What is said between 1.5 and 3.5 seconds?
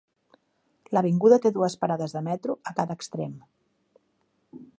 dues parades de metro a cada extrem: